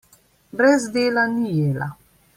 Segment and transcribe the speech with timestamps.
[0.61, 1.87] Brez dela ni jela.